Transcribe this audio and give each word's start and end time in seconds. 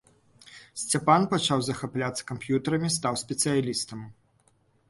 Сцяпан 0.83 1.27
пачаў 1.33 1.59
захапляцца 1.69 2.27
камп'ютарамі, 2.31 2.91
стаў 2.97 3.23
спецыялістам. 3.27 3.99